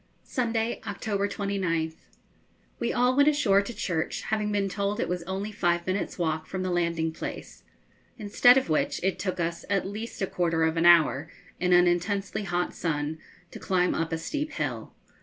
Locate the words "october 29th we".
0.87-2.91